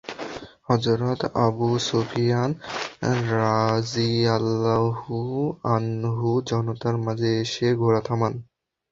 [0.69, 2.51] হযরত Abu Sufyan
[3.33, 5.15] রাযিয়াল্লাহু
[5.71, 8.33] আনহু জনতার মাঝে এসে ঘোড়া থামান।